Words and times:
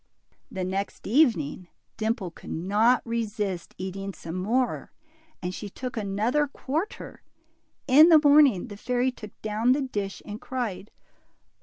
The 0.49 0.63
next 0.63 1.05
evening 1.05 1.67
Dimple 1.95 2.31
could 2.31 2.49
not 2.49 3.03
resist 3.05 3.75
eating 3.77 4.15
some 4.15 4.33
more, 4.33 4.91
and 5.43 5.53
she 5.53 5.69
took 5.69 5.95
another 5.95 6.47
quarter. 6.47 7.21
In 7.87 8.09
the 8.09 8.17
morning 8.23 8.69
the 8.69 8.77
fairy 8.77 9.11
took 9.11 9.39
down 9.43 9.73
the 9.73 9.81
dish 9.81 10.23
and 10.25 10.41
cried. 10.41 10.89